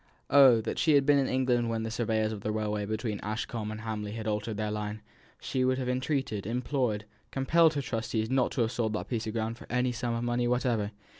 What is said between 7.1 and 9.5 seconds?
compelled her trustees not to have sold that piece of